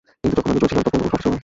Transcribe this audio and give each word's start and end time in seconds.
কিন্তু 0.23 0.35
যখন 0.37 0.47
আমি 0.51 0.59
জো 0.61 0.67
ছিলাম 0.69 0.81
তখন 0.85 0.85
তো 0.85 0.89
কোনো 0.91 1.01
সমস্যা 1.01 1.19
ছিলো 1.21 1.31
না। 1.33 1.39